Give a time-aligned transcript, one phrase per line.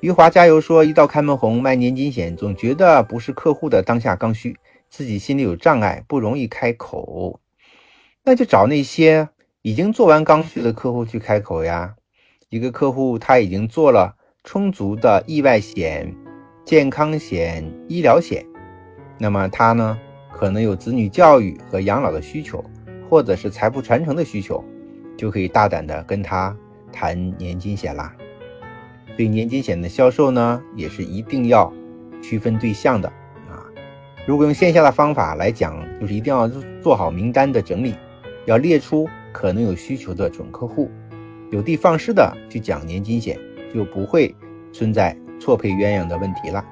[0.00, 4.56] 余华加油说，一到开门红卖年金险，总觉得不是客户的当下刚需，
[4.88, 7.40] 自己心里有障碍，不容易开口。
[8.22, 9.28] 那就找那些
[9.62, 11.96] 已经做完刚需的客户去开口呀。
[12.48, 14.14] 一个客户他已经做了
[14.44, 16.14] 充足的意外险、
[16.64, 18.46] 健康险、医疗险，
[19.18, 19.98] 那么他呢
[20.32, 22.64] 可能有子女教育和养老的需求，
[23.10, 24.64] 或者是财富传承的需求，
[25.16, 26.56] 就可以大胆的跟他
[26.92, 28.14] 谈年金险啦。
[29.18, 31.72] 对年金险的销售呢，也是一定要
[32.22, 33.08] 区分对象的
[33.50, 33.66] 啊。
[34.24, 36.46] 如果用线下的方法来讲，就是一定要
[36.80, 37.96] 做好名单的整理，
[38.46, 40.88] 要列出可能有需求的准客户，
[41.50, 43.36] 有的放矢的去讲年金险，
[43.74, 44.32] 就不会
[44.72, 46.64] 存在错配鸳鸯的问题了。